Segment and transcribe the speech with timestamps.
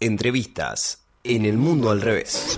[0.00, 2.56] Entrevistas en el mundo al revés.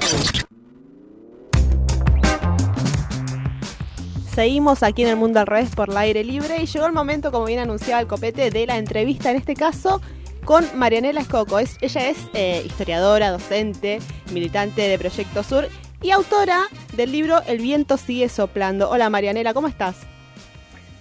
[4.34, 7.32] Seguimos aquí en el mundo al revés por el aire libre y llegó el momento,
[7.32, 10.02] como bien anunciaba el copete, de la entrevista en este caso
[10.44, 11.58] con Marianela Escoco.
[11.58, 14.00] Es, ella es eh, historiadora, docente,
[14.34, 15.66] militante de Proyecto Sur
[16.02, 18.90] y autora del libro El viento sigue soplando.
[18.90, 19.96] Hola Marianela, ¿cómo estás?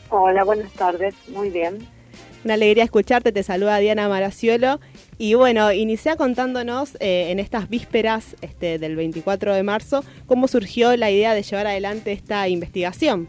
[0.08, 1.86] Hola, buenas tardes, muy bien.
[2.46, 4.80] Una alegría escucharte, te saluda Diana Maraciolo.
[5.22, 10.96] Y bueno, inicia contándonos eh, en estas vísperas este, del 24 de marzo cómo surgió
[10.96, 13.28] la idea de llevar adelante esta investigación.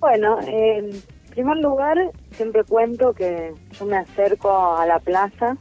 [0.00, 0.90] Bueno, en
[1.30, 1.96] primer lugar,
[2.32, 5.56] siempre cuento que yo me acerco a la plaza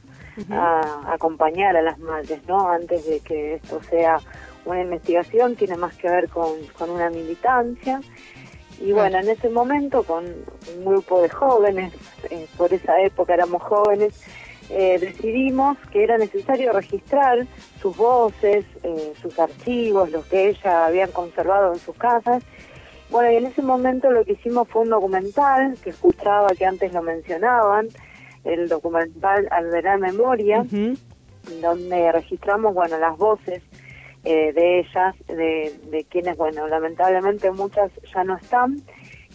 [0.50, 2.68] a, acompañar a las madres, ¿no?
[2.68, 4.18] Antes de que esto sea
[4.66, 8.02] una investigación, tiene más que ver con, con una militancia.
[8.82, 11.94] Y bueno, en ese momento con un grupo de jóvenes,
[12.32, 14.20] eh, por esa época éramos jóvenes,
[14.72, 17.46] eh, decidimos que era necesario registrar
[17.80, 22.44] sus voces, eh, sus archivos, los que ella habían conservado en sus casas.
[23.12, 26.92] Bueno, y en ese momento lo que hicimos fue un documental que escuchaba que antes
[26.92, 27.90] lo mencionaban,
[28.44, 30.66] el documental Alberá Memoria,
[31.62, 33.62] donde registramos, bueno, las voces
[34.24, 38.82] eh, de ellas, de, de quienes, bueno, lamentablemente muchas ya no están.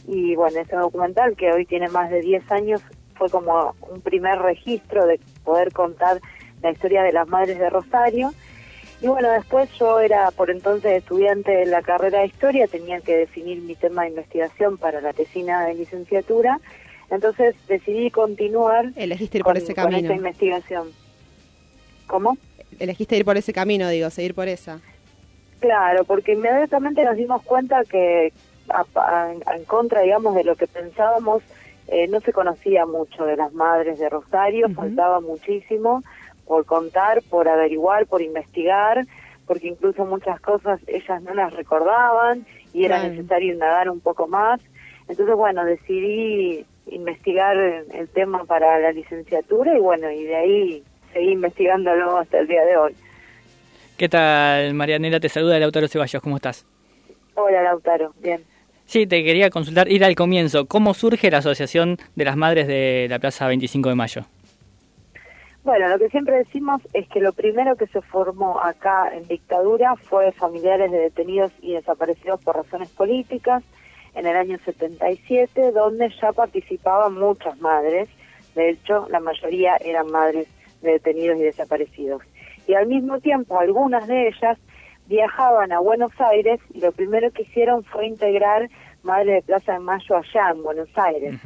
[0.07, 2.81] Y bueno, ese documental que hoy tiene más de 10 años
[3.17, 6.21] fue como un primer registro de poder contar
[6.63, 8.33] la historia de las madres de Rosario.
[9.01, 13.17] Y bueno, después yo era por entonces estudiante de la carrera de historia, tenía que
[13.17, 16.61] definir mi tema de investigación para la tesina de licenciatura.
[17.11, 19.99] Entonces decidí continuar Elegiste ir por ese camino.
[19.99, 20.89] con esta investigación.
[22.07, 22.39] ¿Cómo?
[22.79, 24.81] Elegiste ir por ese camino, digo, seguir por esa.
[25.61, 28.33] Claro, porque inmediatamente nos dimos cuenta que
[29.55, 31.43] en contra, digamos, de lo que pensábamos,
[31.89, 36.03] eh, no se conocía mucho de las madres de Rosario, faltaba muchísimo
[36.47, 39.07] por contar, por averiguar, por investigar,
[39.47, 44.61] porque incluso muchas cosas ellas no las recordaban y era necesario indagar un poco más.
[45.09, 51.33] Entonces, bueno, decidí investigar el tema para la licenciatura y bueno, y de ahí seguí
[51.33, 52.95] investigándolo hasta el día de hoy.
[53.97, 55.21] ¿Qué tal, Marianela?
[55.21, 56.67] Te saluda Lautaro Ceballos, ¿cómo estás?
[57.35, 58.43] Hola, Lautaro, bien.
[58.85, 60.67] Sí, te quería consultar, ir al comienzo.
[60.67, 64.23] ¿Cómo surge la Asociación de las Madres de la Plaza 25 de Mayo?
[65.65, 69.97] Bueno, lo que siempre decimos es que lo primero que se formó acá en dictadura
[69.97, 73.65] fue familiares de detenidos y desaparecidos por razones políticas
[74.15, 78.09] en el año 77, donde ya participaban muchas madres.
[78.55, 80.47] De hecho, la mayoría eran madres
[80.83, 82.23] de detenidos y desaparecidos.
[82.67, 84.59] Y al mismo tiempo, algunas de ellas
[85.07, 88.69] viajaban a Buenos Aires y lo primero que hicieron fue integrar
[89.03, 91.37] Madre de Plaza de Mayo allá en Buenos Aires.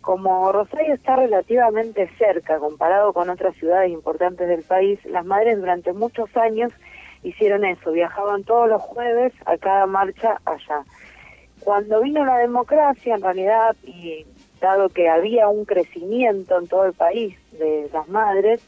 [0.00, 5.92] Como Rosario está relativamente cerca comparado con otras ciudades importantes del país, las madres durante
[5.92, 6.72] muchos años
[7.22, 10.82] hicieron eso, viajaban todos los jueves a cada marcha allá.
[11.60, 14.26] Cuando vino la democracia, en realidad, y
[14.62, 18.66] dado que había un crecimiento en todo el país de las madres,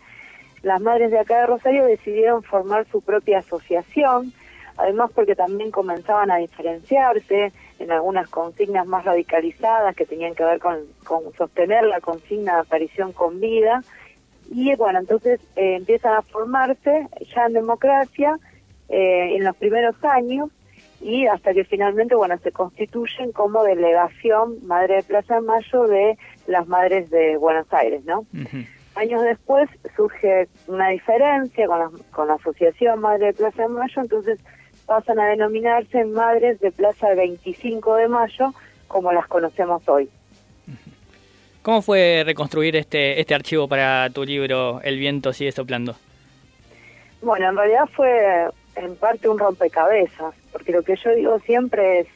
[0.63, 4.33] las madres de acá de Rosario decidieron formar su propia asociación,
[4.77, 10.61] además porque también comenzaban a diferenciarse en algunas consignas más radicalizadas que tenían que ver
[10.61, 10.81] con,
[11.37, 13.83] sostener la consigna de aparición con vida.
[14.51, 18.39] Y bueno, entonces eh, empiezan a formarse ya en democracia
[18.89, 20.51] eh, en los primeros años
[21.05, 26.19] y hasta que finalmente, bueno, se constituyen como delegación Madre de Plaza de Mayo de
[26.47, 28.25] las Madres de Buenos Aires, ¿no?
[28.95, 34.01] Años después surge una diferencia con la, con la Asociación Madre de Plaza de Mayo,
[34.01, 34.41] entonces
[34.87, 38.55] pasan a denominarse Madres de Plaza 25 de Mayo,
[38.89, 40.09] como las conocemos hoy.
[41.61, 45.97] ¿Cómo fue reconstruir este, este archivo para tu libro El viento sigue soplando?
[47.21, 52.07] Bueno, en realidad fue en parte un rompecabezas, porque lo que yo digo siempre es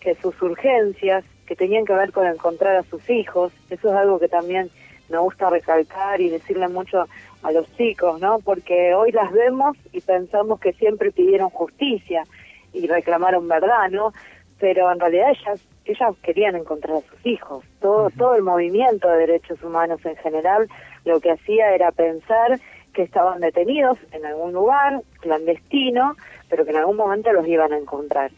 [0.00, 4.18] que sus urgencias, que tenían que ver con encontrar a sus hijos, eso es algo
[4.18, 4.70] que también
[5.08, 7.06] me gusta recalcar y decirle mucho
[7.42, 8.40] a los chicos, ¿no?
[8.40, 12.24] Porque hoy las vemos y pensamos que siempre pidieron justicia
[12.72, 14.12] y reclamaron verdad, ¿no?
[14.58, 17.64] Pero en realidad ellas ellas querían encontrar a sus hijos.
[17.80, 20.68] Todo todo el movimiento de derechos humanos en general
[21.04, 22.58] lo que hacía era pensar
[22.96, 26.16] que estaban detenidos en algún lugar clandestino,
[26.48, 28.30] pero que en algún momento los iban a encontrar.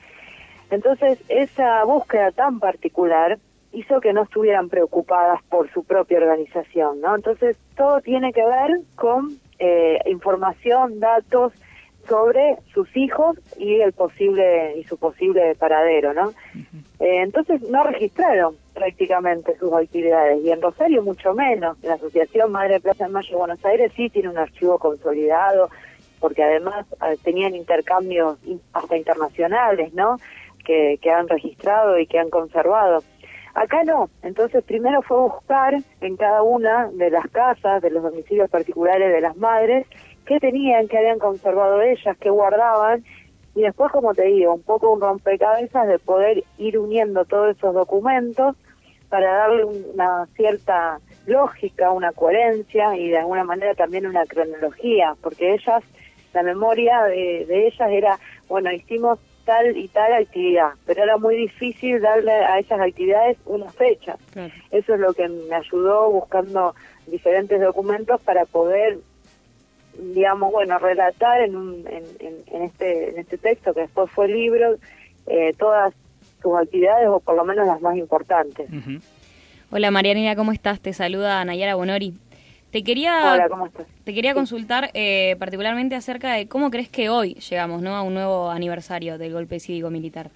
[0.70, 3.38] Entonces, esa búsqueda tan particular
[3.72, 7.14] hizo que no estuvieran preocupadas por su propia organización, ¿no?
[7.14, 11.52] Entonces, todo tiene que ver con eh, información, datos
[12.08, 16.32] sobre sus hijos y el posible y su posible paradero, ¿no?
[16.98, 21.76] Eh, entonces no registraron prácticamente sus actividades y en Rosario mucho menos.
[21.82, 25.68] La Asociación Madre Plaza de Mayo de Buenos Aires sí tiene un archivo consolidado
[26.20, 28.38] porque además eh, tenían intercambios
[28.72, 30.16] hasta internacionales, ¿no?
[30.64, 33.02] Que, que han registrado y que han conservado.
[33.54, 38.48] Acá no, entonces primero fue buscar en cada una de las casas, de los domicilios
[38.48, 39.86] particulares de las madres,
[40.24, 43.02] qué tenían, qué habían conservado ellas, qué guardaban,
[43.56, 47.74] y después, como te digo, un poco un rompecabezas de poder ir uniendo todos esos
[47.74, 48.54] documentos
[49.08, 55.54] para darle una cierta lógica, una coherencia y de alguna manera también una cronología, porque
[55.54, 55.82] ellas,
[56.34, 58.18] la memoria de, de ellas era,
[58.48, 63.70] bueno, hicimos tal y tal actividad, pero era muy difícil darle a esas actividades una
[63.72, 64.16] fecha.
[64.70, 66.74] Eso es lo que me ayudó buscando
[67.06, 68.98] diferentes documentos para poder
[69.98, 72.04] digamos, bueno, relatar en, un, en,
[72.46, 74.76] en, este, en este texto que después fue libro
[75.26, 75.94] eh, todas
[76.42, 78.68] sus actividades o por lo menos las más importantes.
[79.70, 80.80] Hola Marianina, ¿cómo estás?
[80.80, 82.14] Te saluda Nayara Bonori.
[82.70, 83.48] Te quería,
[84.04, 87.94] Te quería consultar eh, particularmente acerca de cómo crees que hoy llegamos ¿no?
[87.96, 90.30] a un nuevo aniversario del golpe cívico-militar.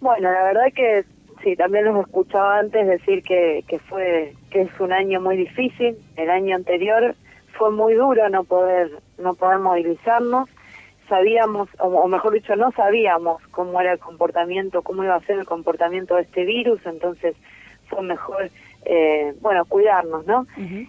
[0.00, 1.04] Bueno, la verdad que
[1.42, 5.96] sí, también los escuchaba antes decir que, que fue que es un año muy difícil.
[6.16, 7.14] El año anterior
[7.58, 10.48] fue muy duro no poder no poder movilizarnos.
[11.08, 15.46] Sabíamos, o mejor dicho, no sabíamos cómo era el comportamiento, cómo iba a ser el
[15.46, 17.36] comportamiento de este virus, entonces
[17.88, 18.50] fue mejor
[18.84, 20.46] eh, bueno, cuidarnos, ¿no?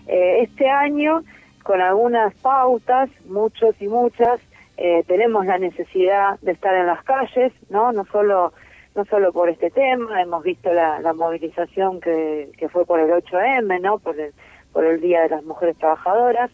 [0.07, 1.23] eh, este año,
[1.63, 4.39] con algunas pautas, muchos y muchas,
[4.77, 7.91] eh, tenemos la necesidad de estar en las calles, ¿no?
[7.93, 8.53] No solo
[8.95, 13.09] no solo por este tema, hemos visto la, la movilización que, que fue por el
[13.11, 13.99] 8M, ¿no?
[13.99, 14.31] Por el,
[14.71, 16.49] por el Día de las Mujeres Trabajadoras.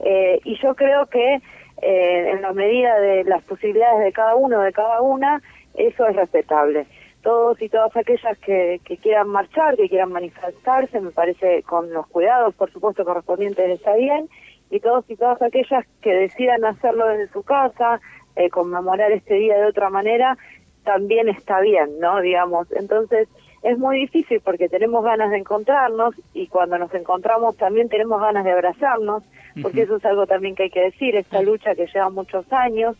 [0.00, 1.40] Eh, y yo creo que
[1.82, 5.42] eh, en la medida de las posibilidades de cada uno, de cada una,
[5.74, 6.86] eso es respetable
[7.22, 12.06] todos y todas aquellas que, que quieran marchar, que quieran manifestarse, me parece con los
[12.06, 14.28] cuidados, por supuesto, correspondientes está bien,
[14.70, 18.00] y todos y todas aquellas que decidan hacerlo desde su casa,
[18.36, 20.36] eh, conmemorar este día de otra manera,
[20.84, 22.20] también está bien, ¿no?
[22.20, 23.28] Digamos, entonces
[23.62, 28.44] es muy difícil porque tenemos ganas de encontrarnos y cuando nos encontramos también tenemos ganas
[28.44, 29.24] de abrazarnos,
[29.60, 32.96] porque eso es algo también que hay que decir, esta lucha que lleva muchos años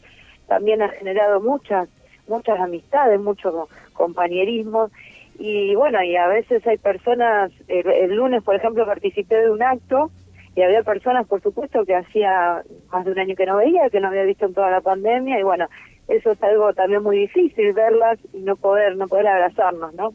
[0.49, 1.89] también ha generado muchas
[2.27, 4.91] muchas amistades, mucho compañerismo
[5.39, 10.11] y bueno, y a veces hay personas, el, lunes por ejemplo participé de un acto
[10.57, 14.01] y había personas por supuesto que hacía más de un año que no veía, que
[14.01, 15.69] no había visto en toda la pandemia y bueno,
[16.09, 20.15] eso es algo también muy difícil verlas y no poder no poder abrazarnos, ¿no?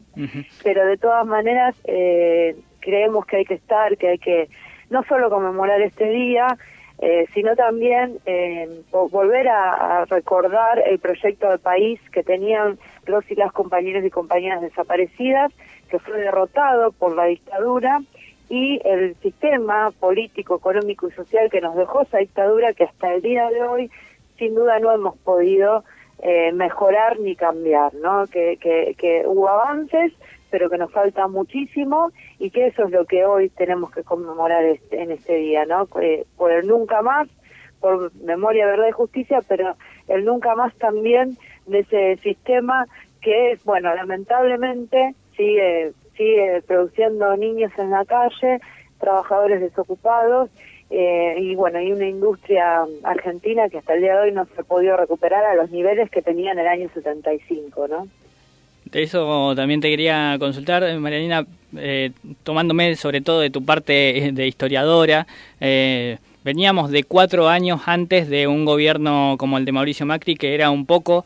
[0.62, 4.48] Pero de todas maneras eh, creemos que hay que estar, que hay que
[4.90, 6.58] no solo conmemorar este día,
[6.98, 13.34] eh, sino también eh, volver a, recordar el proyecto de país que tenían los y
[13.34, 15.52] las compañeros y compañeras desaparecidas,
[15.90, 18.00] que fue derrotado por la dictadura,
[18.48, 23.22] y el sistema político, económico y social que nos dejó esa dictadura, que hasta el
[23.22, 23.90] día de hoy,
[24.38, 25.84] sin duda, no hemos podido
[26.20, 28.26] eh, mejorar ni cambiar, ¿no?
[28.26, 30.12] Que, que, hubo avances,
[30.50, 34.64] pero que nos falta muchísimo y que eso es lo que hoy tenemos que conmemorar
[34.64, 35.88] este, en este día, ¿no?
[36.00, 37.28] Eh, por el nunca más,
[37.80, 39.76] por memoria, verdad y justicia, pero
[40.08, 42.86] el nunca más también de ese sistema
[43.20, 48.60] que, bueno, lamentablemente sigue, sigue produciendo niños en la calle,
[48.98, 50.50] trabajadores desocupados,
[50.90, 54.60] eh, y bueno, hay una industria argentina que hasta el día de hoy no se
[54.60, 58.08] ha podido recuperar a los niveles que tenía en el año 75, ¿no?
[58.92, 62.12] Eso también te quería consultar, Marianina, eh,
[62.44, 65.26] tomándome sobre todo de tu parte de historiadora.
[65.60, 70.54] Eh, veníamos de cuatro años antes de un gobierno como el de Mauricio Macri, que
[70.54, 71.24] era un poco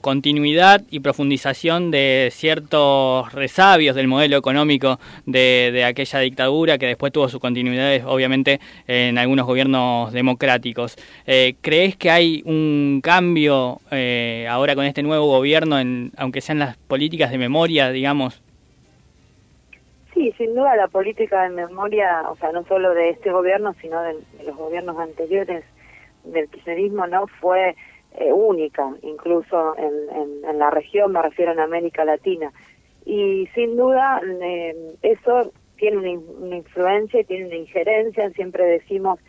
[0.00, 7.28] continuidad y profundización de ciertos resabios del modelo económico de, aquella dictadura, que después tuvo
[7.28, 10.96] su continuidad, obviamente, en algunos gobiernos democráticos.
[11.26, 16.58] Eh, ¿Crees que hay un cambio eh, ahora con este nuevo gobierno, en, aunque sean
[16.58, 18.40] las políticas de memoria, digamos?
[20.16, 24.00] Sí, sin duda la política de memoria, o sea, no solo de este gobierno, sino
[24.00, 24.14] de,
[24.46, 25.62] los gobiernos anteriores
[26.24, 27.26] del kirchnerismo, ¿no?
[27.26, 27.76] Fue
[28.12, 32.50] eh, única, incluso en, en, la región, me refiero en América Latina.
[33.04, 39.20] Y sin duda eh, eso tiene una, una influencia y tiene una injerencia, siempre decimos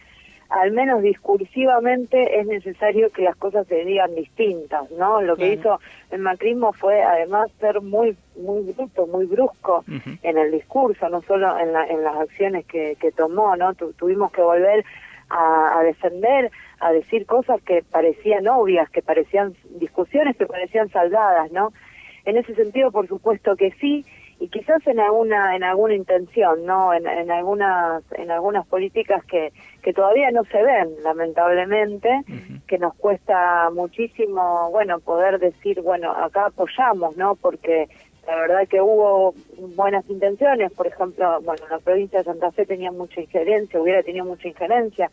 [0.49, 5.21] al menos discursivamente es necesario que las cosas se digan distintas, ¿no?
[5.21, 5.79] Lo que hizo
[6.11, 9.83] el macrismo fue además ser muy muy bruto, muy brusco
[10.21, 13.73] en el discurso, no solo en, la, en las acciones que, que tomó, ¿no?
[13.73, 14.85] tuvimos que volver
[15.29, 21.51] a, a, defender, a decir cosas que parecían obvias, que parecían discusiones que parecían saldadas,
[21.51, 21.73] ¿no?
[22.27, 24.05] en ese sentido, por supuesto que sí,
[24.39, 29.51] y quizás en alguna en alguna intención no en, en algunas en algunas políticas que
[29.81, 32.21] que todavía no se ven lamentablemente
[32.67, 37.87] que nos cuesta muchísimo bueno poder decir bueno acá apoyamos no porque
[38.27, 39.33] la verdad que hubo
[39.75, 44.25] buenas intenciones por ejemplo bueno la provincia de Santa Fe tenía mucha injerencia hubiera tenido
[44.25, 45.09] mucha injerencia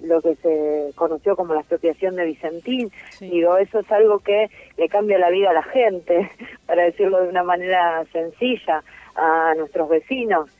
[0.00, 2.90] lo que se conoció como la expropiación de Vicentín.
[3.20, 6.30] Digo, eso es algo que le cambia la vida a la gente,
[6.66, 8.82] para decirlo de una manera sencilla,
[9.14, 10.50] a nuestros vecinos.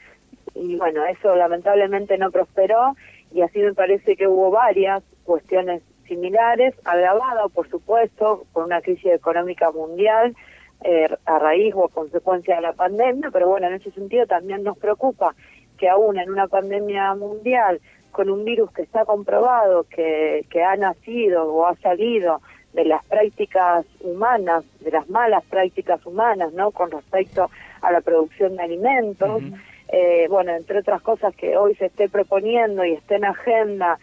[0.55, 2.95] Y bueno, eso lamentablemente no prosperó
[3.33, 9.12] y así me parece que hubo varias cuestiones similares, agravado por supuesto por una crisis
[9.12, 10.37] económica mundial
[10.85, 14.62] eh, a raíz o a consecuencia de la pandemia, pero bueno, en ese sentido también
[14.62, 15.35] nos preocupa
[15.79, 17.81] que aún en una pandemia mundial
[18.14, 22.40] con un virus que está comprobado que, que ha nacido o ha salido
[22.73, 26.71] de las prácticas humanas, de las malas prácticas humanas, ¿no?
[26.71, 27.50] Con respecto
[27.83, 29.42] a la producción de alimentos.
[29.88, 33.99] eh, bueno, entre otras cosas que hoy se esté proponiendo y esté en agenda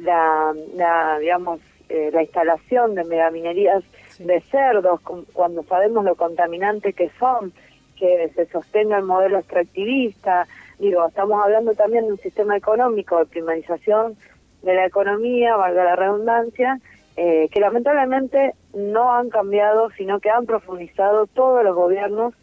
[0.00, 3.82] la, la digamos, eh, la instalación de megaminerías
[4.18, 5.00] de cerdos,
[5.32, 7.52] cuando sabemos lo contaminante que son,
[7.96, 10.46] que se sostenga el modelo extractivista,
[10.82, 14.16] Digo, estamos hablando también de un sistema económico de primarización
[14.62, 16.80] de la economía, valga la redundancia,
[17.16, 22.34] eh, que lamentablemente no han cambiado, sino que han profundizado todos los gobiernos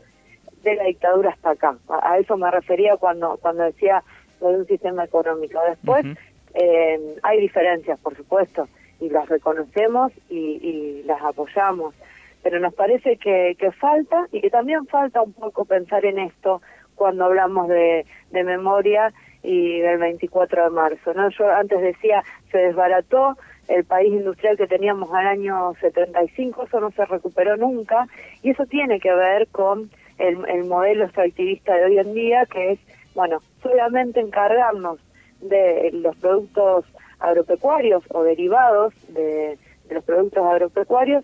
[0.63, 1.75] de la dictadura hasta acá.
[1.89, 4.05] A, eso me refería cuando, cuando decía
[4.39, 5.60] lo de un sistema económico.
[5.67, 6.05] Después
[6.53, 8.69] eh, hay diferencias, por supuesto,
[9.01, 11.93] y las reconocemos y, y las apoyamos,
[12.41, 16.62] pero nos parece que, que falta y que también falta un poco pensar en esto
[17.00, 21.13] cuando hablamos de, de memoria y del 24 de marzo.
[21.13, 21.29] ¿no?
[21.29, 23.38] Yo antes decía, se desbarató
[23.70, 28.08] el país industrial que teníamos al año 75, eso no se recuperó nunca,
[28.44, 32.74] y eso tiene que ver con el, el modelo extractivista de hoy en día, que
[32.74, 32.79] es,
[33.15, 35.00] bueno, solamente encargarnos
[35.39, 36.86] de los productos
[37.20, 41.24] agropecuarios o derivados de, de los productos agropecuarios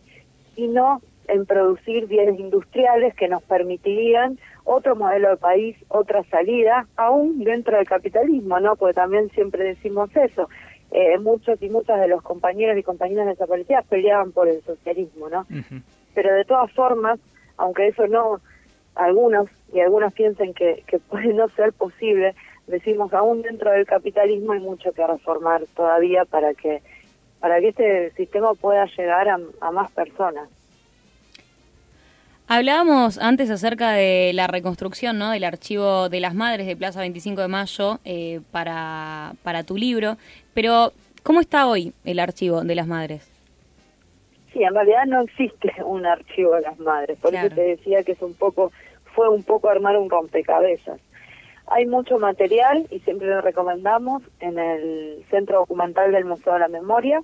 [0.56, 6.88] y no en producir bienes industriales que nos permitirían otro modelo de país, otra salida,
[6.96, 8.76] aún dentro del capitalismo, ¿no?
[8.76, 10.50] Porque también siempre decimos eso.
[10.92, 15.46] Eh, muchos y muchas de los compañeros y compañeras desaparecidas peleaban por el socialismo, ¿no?
[16.14, 17.20] Pero de todas formas,
[17.58, 18.40] aunque eso no,
[18.96, 22.34] algunos y algunas piensen que, que puede no ser posible,
[22.68, 26.82] decimos aún dentro del capitalismo hay mucho que reformar todavía para que
[27.40, 30.50] para que este sistema pueda llegar a más personas.
[32.48, 35.32] Hablábamos antes acerca de la reconstrucción ¿no?
[35.32, 40.18] del archivo de las madres de Plaza 25 de Mayo eh, para, para tu libro,
[40.54, 43.28] pero ¿cómo está hoy el archivo de las madres?
[44.54, 48.12] Sí, en realidad no existe un archivo de las madres, por eso te decía que
[48.12, 48.72] es un poco,
[49.16, 51.00] fue un poco armar un rompecabezas.
[51.66, 56.68] Hay mucho material y siempre lo recomendamos en el Centro Documental del Museo de la
[56.68, 57.24] Memoria,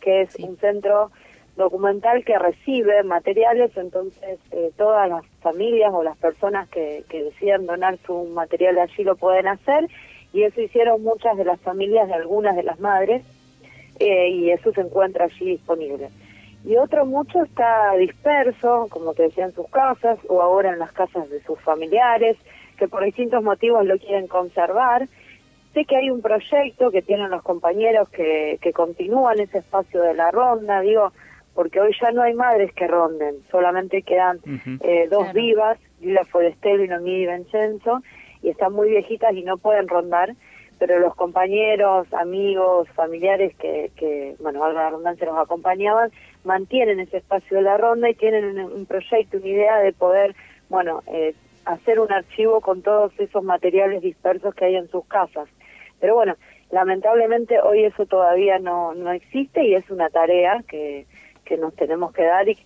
[0.00, 1.10] que es un centro
[1.56, 7.66] documental que recibe materiales, entonces eh, todas las familias o las personas que, que deciden
[7.66, 9.88] donar su material allí lo pueden hacer
[10.34, 13.22] y eso hicieron muchas de las familias de algunas de las madres
[14.00, 16.10] eh, y eso se encuentra allí disponible.
[16.64, 20.90] Y otro mucho está disperso, como te decía, en sus casas o ahora en las
[20.92, 22.36] casas de sus familiares,
[22.76, 25.06] que por distintos motivos lo quieren conservar.
[25.72, 30.14] Sé que hay un proyecto que tienen los compañeros que, que continúan ese espacio de
[30.14, 31.12] la ronda, digo,
[31.54, 34.40] porque hoy ya no hay madres que ronden, solamente quedan
[34.80, 38.02] eh, dos vivas, Lila Forestelo y Noemí Vincenzo,
[38.42, 40.34] y están muy viejitas y no pueden rondar,
[40.78, 46.10] pero los compañeros, amigos, familiares que, que bueno, la redundancia los acompañaban,
[46.42, 50.34] mantienen ese espacio de la ronda y tienen un, proyecto, una idea de poder,
[50.68, 51.34] bueno, eh,
[51.64, 55.48] hacer un archivo con todos esos materiales dispersos que hay en sus casas.
[56.00, 56.34] Pero bueno,
[56.70, 61.06] lamentablemente hoy eso todavía no, no existe y es una tarea que,
[61.44, 62.58] que nos tenemos que dar y,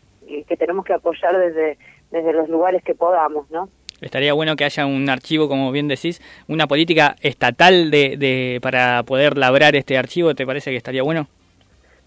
[0.45, 1.79] que tenemos que apoyar desde,
[2.11, 3.69] desde los lugares que podamos, ¿no?
[4.01, 9.03] Estaría bueno que haya un archivo, como bien decís, una política estatal de, de para
[9.03, 11.27] poder labrar este archivo, ¿te parece que estaría bueno?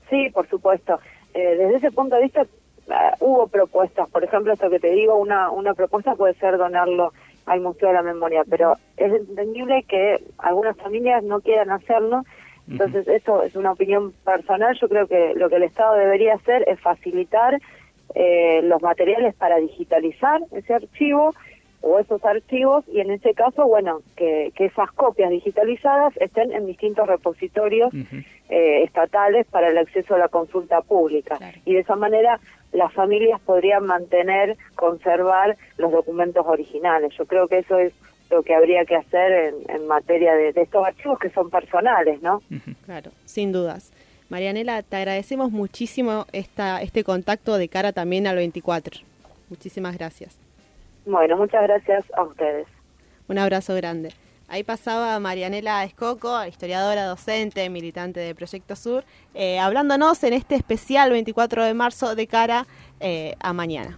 [0.09, 0.99] Sí, por supuesto.
[1.33, 2.45] Eh, desde ese punto de vista
[2.89, 7.13] ah, hubo propuestas, por ejemplo, esto que te digo, una, una propuesta puede ser donarlo
[7.45, 12.23] al Museo de la Memoria, pero es entendible que algunas familias no quieran hacerlo
[12.71, 14.77] entonces, eso es una opinión personal.
[14.79, 17.59] Yo creo que lo que el Estado debería hacer es facilitar
[18.15, 21.33] eh, los materiales para digitalizar ese archivo
[21.81, 26.65] o esos archivos y en ese caso, bueno, que, que esas copias digitalizadas estén en
[26.65, 27.91] distintos repositorios
[28.49, 31.39] eh, estatales para el acceso a la consulta pública.
[31.65, 32.39] Y de esa manera
[32.71, 37.13] las familias podrían mantener, conservar los documentos originales.
[37.17, 37.93] Yo creo que eso es
[38.31, 42.41] lo que habría que hacer en, materia de, estos archivos que son personales, ¿no?
[42.85, 43.91] Claro, sin dudas.
[44.29, 49.01] Marianela, te agradecemos muchísimo esta, este contacto de cara también al 24.
[49.49, 50.39] Muchísimas gracias.
[51.05, 52.67] Bueno, muchas gracias a ustedes.
[53.27, 54.13] Un abrazo grande.
[54.47, 61.11] Ahí pasaba Marianela Escoco, historiadora, docente, militante de Proyecto Sur, eh, hablándonos en este especial
[61.11, 62.65] 24 de marzo de cara
[62.99, 63.97] eh, a mañana.